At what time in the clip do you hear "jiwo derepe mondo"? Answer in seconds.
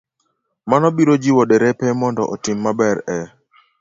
1.23-2.21